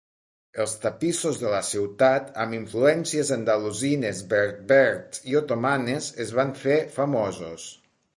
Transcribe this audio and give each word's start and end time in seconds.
Els 0.63 0.71
tapissos 0.83 1.35
de 1.41 1.49
la 1.49 1.57
ciutat 1.67 2.31
amb 2.43 2.55
influències 2.59 3.31
andalusines, 3.35 4.23
berbers 4.31 5.21
i 5.33 5.37
otomanes 5.41 6.09
es 6.27 6.33
van 6.39 6.55
fer 6.63 6.79
famosos. 6.97 7.69